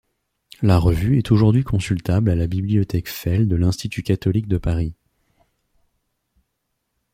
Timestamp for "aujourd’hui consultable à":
1.31-2.35